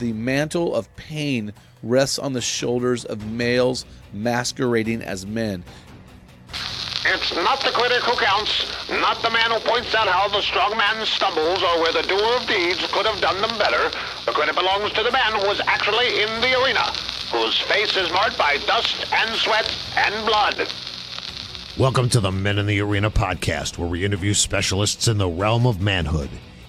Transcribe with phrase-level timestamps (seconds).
[0.00, 5.62] The mantle of pain rests on the shoulders of males masquerading as men.
[7.04, 10.76] It's not the critic who counts, not the man who points out how the strong
[10.76, 13.90] man stumbles or where the doer of deeds could have done them better.
[14.26, 16.82] The credit belongs to the man who was actually in the arena,
[17.32, 20.68] whose face is marked by dust and sweat and blood.
[21.78, 25.66] Welcome to the Men in the Arena podcast, where we interview specialists in the realm
[25.66, 26.28] of manhood.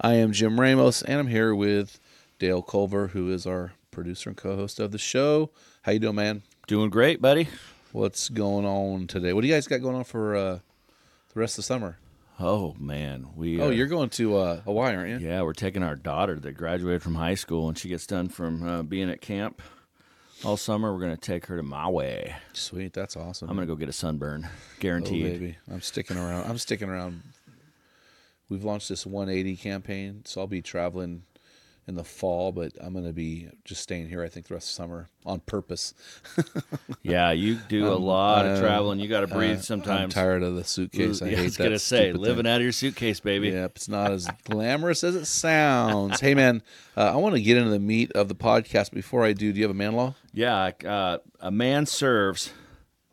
[0.00, 1.98] I am Jim Ramos, and I'm here with
[2.38, 5.50] Dale Culver, who is our producer and co-host of the show.
[5.82, 6.42] How you doing, man?
[6.66, 7.48] Doing great, buddy.
[7.92, 9.32] What's going on today?
[9.32, 10.58] What do you guys got going on for uh,
[11.32, 11.98] the rest of the summer?
[12.40, 13.60] Oh man, we.
[13.60, 15.28] Oh, uh, you're going to uh, Hawaii, aren't you?
[15.28, 18.66] Yeah, we're taking our daughter that graduated from high school, and she gets done from
[18.68, 19.62] uh, being at camp
[20.44, 20.92] all summer.
[20.92, 22.34] We're gonna take her to Maui.
[22.52, 23.48] Sweet, that's awesome.
[23.48, 24.48] I'm gonna go get a sunburn,
[24.80, 25.26] guaranteed.
[25.26, 26.50] oh, baby, I'm sticking around.
[26.50, 27.22] I'm sticking around.
[28.48, 31.22] We've launched this 180 campaign, so I'll be traveling
[31.86, 34.22] in the fall, but I'm going to be just staying here.
[34.22, 35.92] I think the rest of summer on purpose.
[37.02, 39.00] yeah, you do a lot of uh, traveling.
[39.00, 40.00] You got to breathe Uh, sometimes.
[40.02, 41.20] I'm tired of the suitcase.
[41.20, 42.52] I yeah, I was gonna say, living thing.
[42.52, 43.48] out of your suitcase, baby.
[43.50, 46.20] Yep, it's not as glamorous as it sounds.
[46.20, 46.62] Hey, man,
[46.96, 48.92] uh, I want to get into the meat of the podcast.
[48.92, 50.14] Before I do, do you have a man law?
[50.32, 52.50] Yeah, uh, a man serves.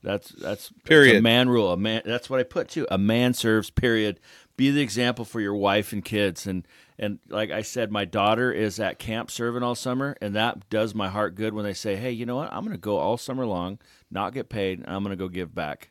[0.03, 1.18] That's that's that's Period.
[1.18, 1.72] a man rule.
[1.74, 2.02] A man.
[2.06, 2.88] That's what I put too.
[2.90, 3.70] A man serves.
[3.70, 4.20] Period.
[4.58, 6.46] Be the example for your wife and kids.
[6.46, 6.68] And
[7.00, 10.94] and like I said, my daughter is at camp serving all summer, and that does
[10.94, 12.54] my heart good when they say, "Hey, you know what?
[12.54, 13.80] I'm going to go all summer long,
[14.12, 15.90] not get paid, and I'm going to go give back."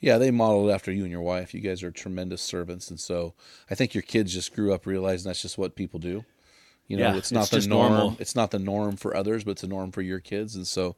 [0.00, 1.54] Yeah, they modeled after you and your wife.
[1.54, 3.34] You guys are tremendous servants, and so
[3.70, 6.24] I think your kids just grew up realizing that's just what people do.
[6.86, 7.92] You know, Yeah, it's not it's the norm.
[7.92, 8.16] normal.
[8.20, 10.96] It's not the norm for others, but it's a norm for your kids, and so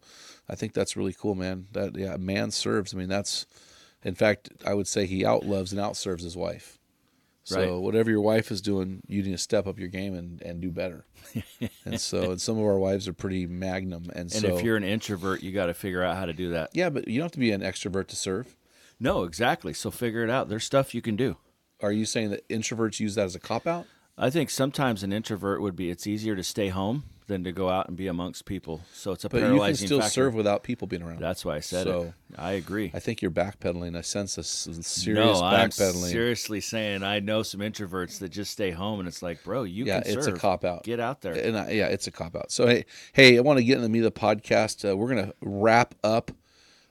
[0.49, 1.69] I think that's really cool, man.
[1.73, 2.93] That yeah, man serves.
[2.93, 3.47] I mean, that's
[4.05, 6.78] in fact, I would say he outloves and outserves his wife.
[7.49, 7.83] So Right.
[7.83, 10.71] whatever your wife is doing, you need to step up your game and, and do
[10.71, 11.07] better.
[11.87, 14.77] and so, and some of our wives are pretty magnum, and, And so if you're
[14.77, 16.69] an introvert, you got to figure out how to do that.
[16.75, 18.55] yeah, but you don't have to be an extrovert to serve.
[19.01, 19.73] No, exactly.
[19.73, 20.51] So figure it out.
[20.51, 21.39] There's stuff you can do.
[21.81, 23.87] Are you saying that introverts use that as a cop out?
[24.19, 25.89] I think sometimes an introvert would be.
[25.89, 28.81] It's easier to stay home than to go out and be amongst people.
[28.93, 30.11] So it's a But you can still factor.
[30.13, 31.21] serve without people being around.
[31.21, 32.13] That's why I said So, it.
[32.37, 32.91] I agree.
[32.93, 33.97] I think you're backpedaling.
[33.97, 36.11] I sense a serious no, I'm backpedaling.
[36.11, 39.85] seriously saying I know some introverts that just stay home, and it's like, bro, you
[39.85, 40.35] yeah, can it's serve.
[40.37, 40.83] a cop out.
[40.85, 41.35] Get out there.
[41.35, 42.51] And I, yeah, it's a cop out.
[42.51, 44.91] So hey, hey, I want to get in the meat of the podcast.
[44.91, 46.33] Uh, we're gonna wrap up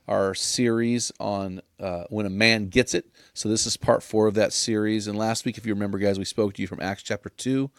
[0.07, 3.07] our series on uh, when a man gets it.
[3.33, 5.07] So this is part four of that series.
[5.07, 7.71] And last week, if you remember, guys, we spoke to you from Acts chapter two,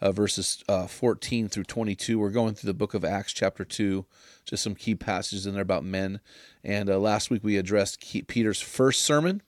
[0.00, 2.18] uh, verses uh, 14 through 22.
[2.18, 4.06] We're going through the book of Acts chapter two,
[4.44, 6.20] just some key passages in there about men.
[6.64, 9.42] And uh, last week we addressed Peter's first sermon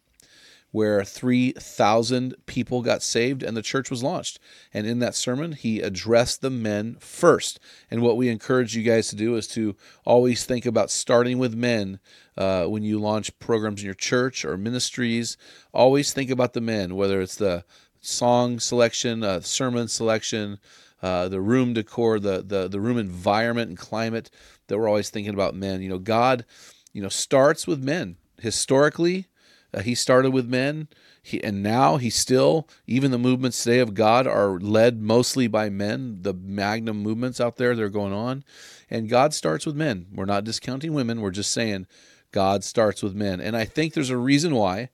[0.73, 4.41] where 3,000 people got saved and the church was launched.
[4.73, 7.61] And in that sermon, he addressed the men first.
[7.91, 11.55] And what we encourage you guys to do is to always think about starting with
[11.55, 12.01] men
[12.39, 15.37] uh, when you launch programs in your church or ministries.
[15.75, 17.65] Always think about the men, whether it's the
[18.03, 20.59] song selection, uh, sermon selection,
[21.03, 24.31] uh, the room decor, the, the the room environment and climate.
[24.67, 25.81] That we're always thinking about men.
[25.81, 26.45] You know, God,
[26.93, 29.27] you know, starts with men historically.
[29.75, 30.87] Uh, he started with men,
[31.23, 35.71] he, and now he still, even the movements today of God are led mostly by
[35.71, 36.19] men.
[36.21, 38.45] The magnum movements out there that are going on,
[38.91, 40.09] and God starts with men.
[40.13, 41.23] We're not discounting women.
[41.23, 41.87] We're just saying
[42.33, 43.41] God starts with men.
[43.41, 44.91] And I think there's a reason why.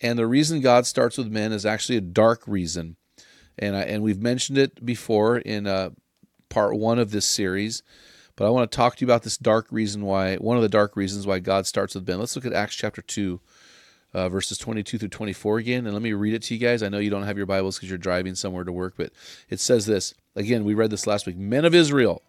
[0.00, 2.96] And the reason God starts with men is actually a dark reason.
[3.58, 5.90] And I, and we've mentioned it before in uh,
[6.48, 7.82] part one of this series.
[8.36, 10.68] But I want to talk to you about this dark reason why, one of the
[10.68, 12.18] dark reasons why God starts with men.
[12.18, 13.40] Let's look at Acts chapter 2,
[14.12, 15.86] uh, verses 22 through 24 again.
[15.86, 16.82] And let me read it to you guys.
[16.82, 19.12] I know you don't have your Bibles because you're driving somewhere to work, but
[19.48, 20.12] it says this.
[20.34, 21.38] Again, we read this last week.
[21.38, 22.20] Men of Israel,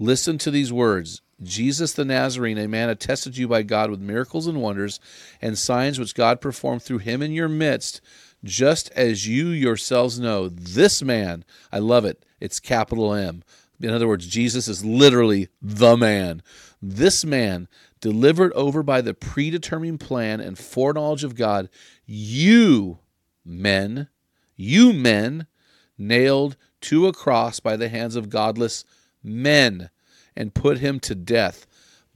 [0.00, 1.22] listen to these words.
[1.42, 5.00] Jesus the Nazarene, a man attested you by God with miracles and wonders
[5.40, 8.00] and signs which God performed through him in your midst,
[8.44, 10.48] just as you yourselves know.
[10.48, 13.42] This man, I love it, it's capital M.
[13.80, 16.42] In other words, Jesus is literally the man.
[16.82, 17.68] This man,
[18.00, 21.68] delivered over by the predetermined plan and foreknowledge of God,
[22.06, 22.98] you
[23.44, 24.08] men,
[24.56, 25.46] you men,
[25.98, 28.84] nailed to a cross by the hands of godless
[29.22, 29.90] men
[30.40, 31.66] and put him to death.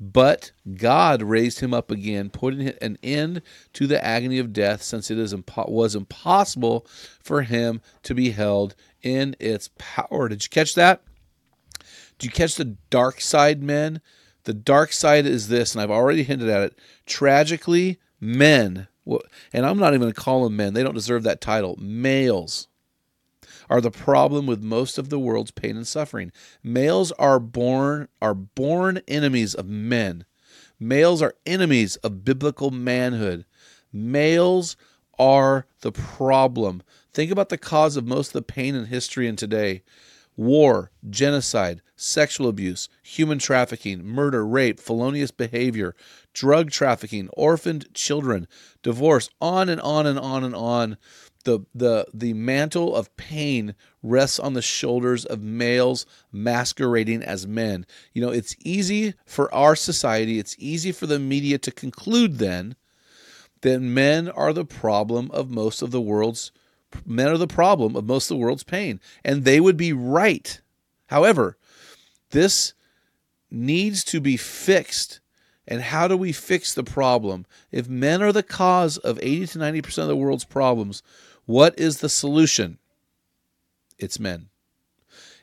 [0.01, 3.43] But God raised him up again, putting an end
[3.75, 6.87] to the agony of death, since it impo- was impossible
[7.23, 10.31] for him to be held in its power.
[10.31, 11.03] Did you catch that?
[12.19, 14.01] Do you catch the dark side, men?
[14.45, 16.79] The dark side is this, and I've already hinted at it.
[17.05, 18.89] Tragically, men,
[19.53, 22.69] and I'm not even going to call them men, they don't deserve that title, males
[23.69, 26.33] are the problem with most of the world's pain and suffering.
[26.63, 30.25] Males are born are born enemies of men.
[30.79, 33.45] Males are enemies of biblical manhood.
[33.93, 34.77] Males
[35.19, 36.83] are the problem.
[37.13, 39.83] Think about the cause of most of the pain in history and today
[40.37, 45.95] war, genocide, sexual abuse, human trafficking, murder, rape, felonious behavior,
[46.33, 48.49] drug trafficking, orphaned children,
[48.83, 50.97] divorce, on and on and on and on
[51.45, 57.87] the the the mantle of pain rests on the shoulders of males masquerading as men.
[58.13, 62.77] You know, it's easy for our society, it's easy for the media to conclude then
[63.63, 66.53] that men are the problem of most of the world's
[67.07, 70.61] men are the problem of most of the world's pain, and they would be right.
[71.07, 71.57] However,
[72.31, 72.75] this
[73.51, 75.21] needs to be fixed.
[75.67, 77.47] And how do we fix the problem?
[77.73, 81.03] If men are the cause of 80 to 90% of the world's problems,
[81.47, 82.79] what is the solution?
[83.99, 84.49] It's men.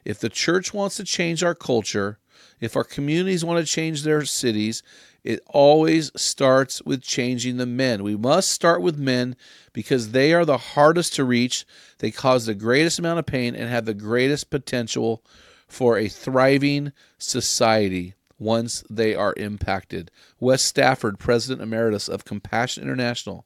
[0.04, 2.18] If the church wants to change our culture,
[2.60, 4.84] if our communities want to change their cities,
[5.24, 8.04] it always starts with changing the men.
[8.04, 9.36] We must start with men
[9.74, 11.66] because they are the hardest to reach.
[12.00, 15.24] They cause the greatest amount of pain and have the greatest potential
[15.68, 20.10] for a thriving society once they are impacted.
[20.40, 23.46] Wes Stafford, President Emeritus of Compassion International,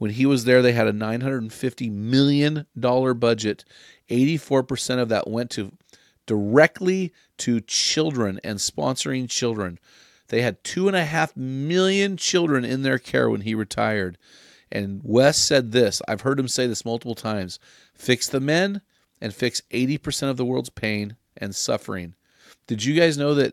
[0.00, 3.64] when he was there, they had a $950 million budget.
[4.08, 5.72] 84% of that went to
[6.24, 9.78] directly to children and sponsoring children.
[10.28, 14.16] They had two and a half million children in their care when he retired.
[14.72, 17.58] And Wes said this I've heard him say this multiple times
[17.92, 18.80] fix the men
[19.20, 22.14] and fix 80% of the world's pain and suffering.
[22.66, 23.52] Did you guys know that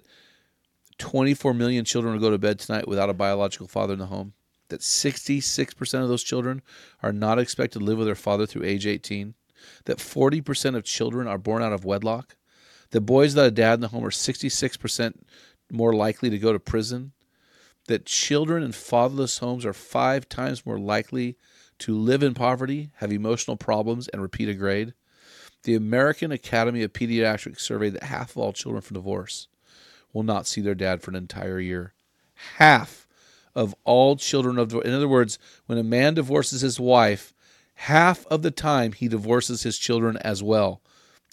[0.97, 4.31] 24 million children will go to bed tonight without a biological father in the home?
[4.69, 6.61] That 66% of those children
[7.01, 9.33] are not expected to live with their father through age 18,
[9.85, 12.35] that 40% of children are born out of wedlock,
[12.91, 15.13] that boys without a dad in the home are 66%
[15.71, 17.11] more likely to go to prison,
[17.87, 21.37] that children in fatherless homes are five times more likely
[21.79, 24.93] to live in poverty, have emotional problems, and repeat a grade.
[25.63, 29.47] The American Academy of Pediatrics surveyed that half of all children from divorce
[30.13, 31.93] will not see their dad for an entire year.
[32.57, 33.06] Half
[33.57, 37.33] of all children of in other words when a man divorces his wife
[37.73, 40.81] half of the time he divorces his children as well.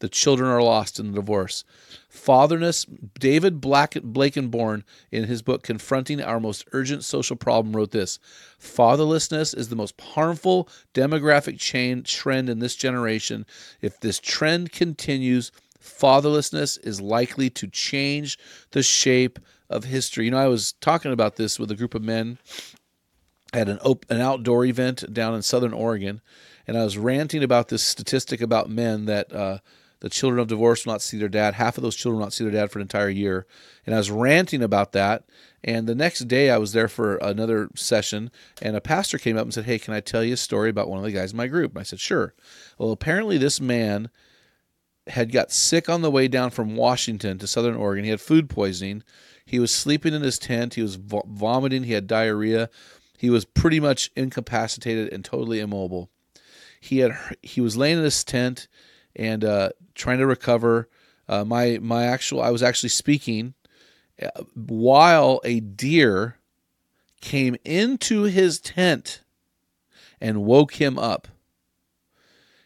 [0.00, 1.64] The children are lost in the divorce.
[2.08, 2.86] Fatherness
[3.18, 8.18] david Black, Blankenhorn in his book confronting our most urgent social problem wrote this
[8.58, 13.44] fatherlessness is the most harmful demographic chain trend in this generation.
[13.82, 18.38] If this trend continues fatherlessness is likely to change
[18.70, 19.38] the shape
[19.74, 20.24] of history.
[20.24, 22.38] You know, I was talking about this with a group of men
[23.52, 26.20] at an op- an outdoor event down in Southern Oregon,
[26.66, 29.58] and I was ranting about this statistic about men that uh,
[30.00, 31.54] the children of divorce will not see their dad.
[31.54, 33.46] Half of those children will not see their dad for an entire year,
[33.84, 35.24] and I was ranting about that.
[35.62, 38.30] And the next day, I was there for another session,
[38.62, 40.88] and a pastor came up and said, "Hey, can I tell you a story about
[40.88, 42.34] one of the guys in my group?" And I said, "Sure."
[42.78, 44.08] Well, apparently, this man
[45.08, 48.04] had got sick on the way down from Washington to Southern Oregon.
[48.04, 49.02] He had food poisoning
[49.46, 50.74] he was sleeping in his tent.
[50.74, 51.84] He was vo- vomiting.
[51.84, 52.70] He had diarrhea.
[53.18, 56.10] He was pretty much incapacitated and totally immobile.
[56.80, 58.68] He had he was laying in his tent
[59.16, 60.88] and uh, trying to recover.
[61.28, 63.54] Uh, my my actual I was actually speaking
[64.22, 66.38] uh, while a deer
[67.20, 69.22] came into his tent
[70.20, 71.28] and woke him up.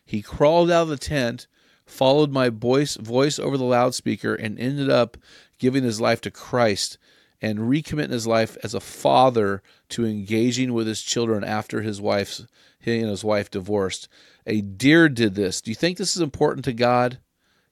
[0.04, 1.47] He crawled out of the tent,
[1.87, 5.16] followed my voice, voice over the loudspeaker, and ended up
[5.58, 6.98] giving his life to Christ
[7.40, 12.46] and recommitting his life as a father to engaging with his children after his wife's
[12.80, 14.08] he and his wife divorced.
[14.46, 15.60] A deer did this.
[15.60, 17.18] Do you think this is important to God?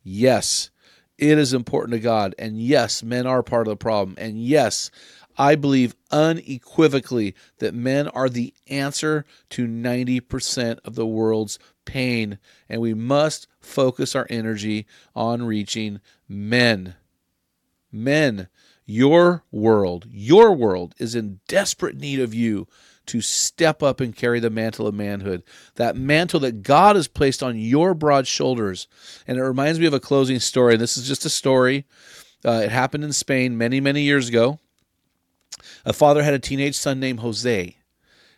[0.03, 0.71] Yes,
[1.19, 2.35] it is important to God.
[2.39, 4.17] And yes, men are part of the problem.
[4.19, 4.91] And yes,
[5.39, 12.39] I believe unequivocally that men are the answer to 90% of the world's pain.
[12.69, 16.95] And we must focus our energy on reaching men.
[17.97, 18.49] Men,
[18.85, 22.69] your world, your world is in desperate need of you
[23.07, 25.43] to step up and carry the mantle of manhood,
[25.77, 28.89] that mantle that God has placed on your broad shoulders.
[29.27, 30.77] And it reminds me of a closing story.
[30.77, 31.85] This is just a story.
[32.45, 34.59] Uh, it happened in Spain many, many years ago.
[35.85, 37.77] A father had a teenage son named Jose.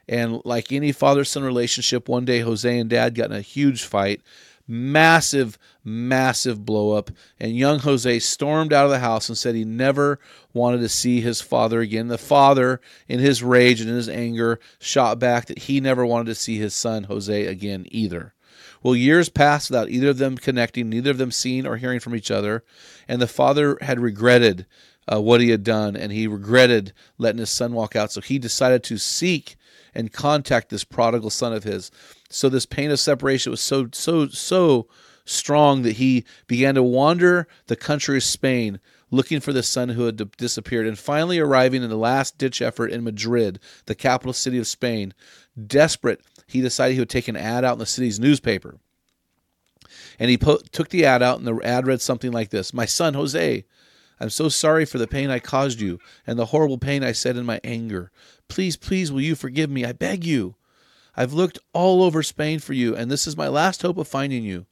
[0.09, 3.85] And like any father son relationship, one day Jose and dad got in a huge
[3.85, 4.23] fight
[4.69, 7.11] massive, massive blow up.
[7.41, 10.21] And young Jose stormed out of the house and said he never
[10.53, 12.09] wanted to see his father again.
[12.09, 16.27] The father, in his rage and in his anger, shot back that he never wanted
[16.27, 18.35] to see his son Jose again either.
[18.83, 22.15] Well, years passed without either of them connecting, neither of them seeing or hearing from
[22.15, 22.63] each other,
[23.09, 24.67] and the father had regretted
[25.13, 28.13] uh, what he had done, and he regretted letting his son walk out.
[28.13, 29.57] So he decided to seek
[29.95, 31.91] and contact this prodigal son of his.
[32.31, 34.87] So this pain of separation was so so so
[35.25, 40.05] strong that he began to wander the country of Spain looking for the son who
[40.05, 44.59] had disappeared and finally arriving in the last ditch effort in Madrid, the capital city
[44.59, 45.15] of Spain.
[45.67, 48.79] Desperate, he decided he would take an ad out in the city's newspaper.
[50.19, 52.85] And he po- took the ad out, and the ad read something like this My
[52.85, 53.65] son, Jose,
[54.21, 57.37] I'm so sorry for the pain I caused you and the horrible pain I said
[57.37, 58.11] in my anger.
[58.49, 59.85] Please, please, will you forgive me?
[59.85, 60.57] I beg you.
[61.17, 64.45] I've looked all over Spain for you, and this is my last hope of finding
[64.45, 64.67] you.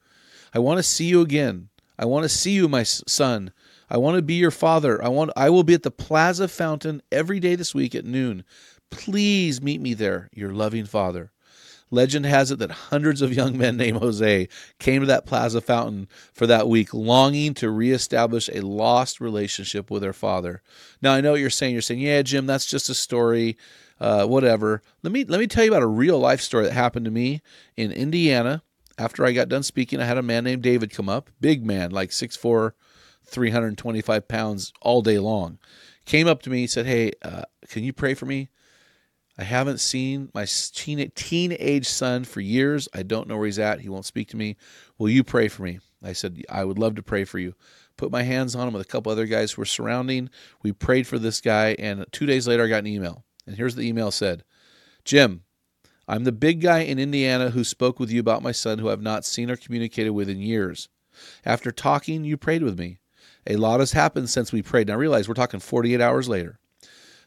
[0.55, 1.69] I want to see you again.
[1.99, 3.53] I want to see you, my son.
[3.89, 5.03] I want to be your father.
[5.03, 8.45] I want I will be at the Plaza Fountain every day this week at noon.
[8.91, 11.33] Please meet me there, your loving father.
[11.97, 14.49] Legend has it that hundreds of young men named Jose
[14.79, 20.03] came to that Plaza Fountain for that week, longing to reestablish a lost relationship with
[20.03, 20.63] their father.
[21.01, 21.73] Now, I know what you're saying.
[21.73, 23.57] You're saying, yeah, Jim, that's just a story,
[23.99, 24.83] uh, whatever.
[25.03, 27.41] Let me, let me tell you about a real life story that happened to me
[27.77, 28.63] in Indiana.
[28.99, 31.91] After I got done speaking, I had a man named David come up, big man,
[31.91, 32.73] like 6'4,
[33.25, 35.59] 325 pounds all day long.
[36.07, 38.49] Came up to me, said, Hey, uh, can you pray for me?
[39.39, 42.89] I haven't seen my teen- teenage son for years.
[42.95, 43.81] I don't know where he's at.
[43.81, 44.57] He won't speak to me.
[44.99, 45.81] Will you pray for me?
[46.03, 47.55] I said, I would love to pray for you.
[47.97, 50.31] Put my hands on him with a couple other guys who were surrounding.
[50.63, 53.25] We prayed for this guy, and two days later, I got an email.
[53.47, 54.43] And here's the email said
[55.05, 55.43] Jim,
[56.09, 59.03] I'm the big guy in Indiana who spoke with you about my son who I've
[59.03, 60.89] not seen or communicated with in years.
[61.45, 62.99] After talking, you prayed with me.
[63.47, 64.89] A lot has happened since we prayed.
[64.89, 66.59] Now realize we're talking 48 hours later.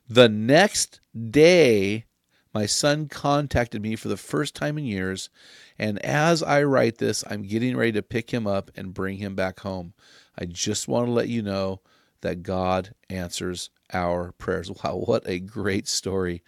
[0.10, 2.06] The next day,
[2.52, 5.30] my son contacted me for the first time in years,
[5.78, 9.36] and as I write this, I'm getting ready to pick him up and bring him
[9.36, 9.94] back home.
[10.36, 11.82] I just want to let you know
[12.22, 14.72] that God answers our prayers.
[14.84, 16.42] Wow, what a great story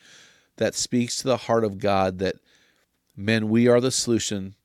[0.58, 2.38] that speaks to the heart of God that,
[3.16, 4.56] men, we are the solution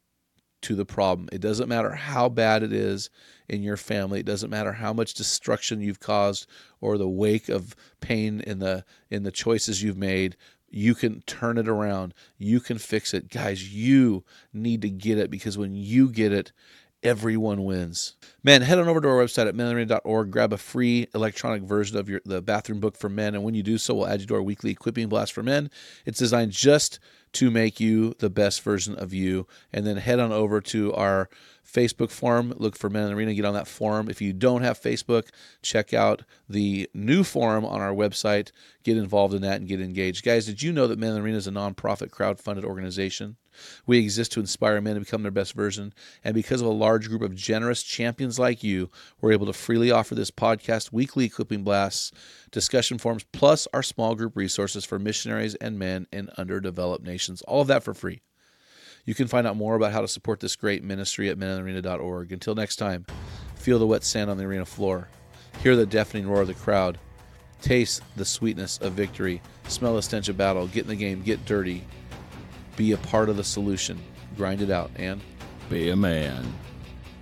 [0.63, 1.29] to the problem.
[1.33, 3.11] It doesn't matter how bad it is
[3.49, 4.21] in your family.
[4.21, 6.47] It doesn't matter how much destruction you've caused
[6.81, 10.37] or the wake of pain in the in the choices you've made.
[10.69, 12.13] You can turn it around.
[12.39, 13.31] You can fix it.
[13.31, 16.53] Guys, you need to get it because when you get it,
[17.07, 18.15] everyone wins.
[18.43, 22.09] Man, head on over to our website at menarena.org, grab a free electronic version of
[22.09, 24.35] your the bathroom book for men, and when you do so, we'll add you to
[24.35, 25.71] our weekly equipping blast for men.
[26.05, 26.99] It's designed just
[27.33, 29.47] to make you the best version of you.
[29.73, 31.29] And then head on over to our
[31.67, 32.55] Facebook forum.
[32.57, 33.35] Look for Men in the Arena.
[33.35, 34.09] Get on that forum.
[34.09, 35.29] If you don't have Facebook,
[35.61, 38.53] check out the new forum on our website.
[38.85, 40.25] Get involved in that and get engaged.
[40.25, 43.37] Guys, did you know that Men in the Arena is a nonprofit crowd-funded organization?
[43.87, 45.93] We exist to inspire men to become their best version.
[46.25, 49.91] And because of a large group of generous champions like you, we're able to freely
[49.91, 52.13] offer this podcast, weekly equipping blasts,
[52.51, 57.43] discussion forums, plus our small group resources for missionaries and men in underdeveloped nations.
[57.43, 58.21] All of that for free.
[59.05, 62.33] You can find out more about how to support this great ministry at meninthearena.org.
[62.33, 63.07] Until next time,
[63.55, 65.09] feel the wet sand on the arena floor,
[65.63, 66.99] hear the deafening roar of the crowd,
[67.63, 71.45] taste the sweetness of victory, smell the stench of battle, get in the game, get
[71.45, 71.85] dirty,
[72.77, 73.99] be a part of the solution,
[74.37, 75.21] grind it out, and
[75.69, 76.53] be a man.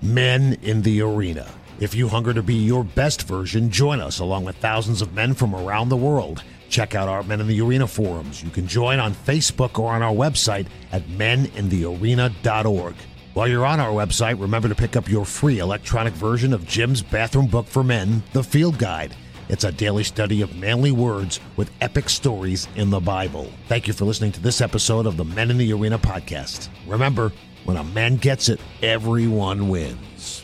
[0.02, 1.48] Men in the Arena.
[1.80, 5.34] If you hunger to be your best version, join us along with thousands of men
[5.34, 6.42] from around the world
[6.74, 8.42] Check out our Men in the Arena forums.
[8.42, 12.94] You can join on Facebook or on our website at meninthearena.org.
[13.34, 17.00] While you're on our website, remember to pick up your free electronic version of Jim's
[17.00, 19.14] bathroom book for men, The Field Guide.
[19.48, 23.50] It's a daily study of manly words with epic stories in the Bible.
[23.68, 26.68] Thank you for listening to this episode of the Men in the Arena podcast.
[26.86, 27.32] Remember,
[27.64, 30.43] when a man gets it, everyone wins.